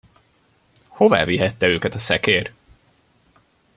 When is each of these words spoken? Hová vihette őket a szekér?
Hová 0.87 1.25
vihette 1.25 1.67
őket 1.67 1.93
a 1.93 1.97
szekér? 1.97 2.51